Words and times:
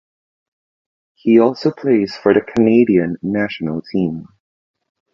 He 1.13 1.39
also 1.39 1.69
plays 1.69 2.17
for 2.17 2.33
the 2.33 2.41
Canadian 2.41 3.17
national 3.21 3.83
team. 3.83 4.29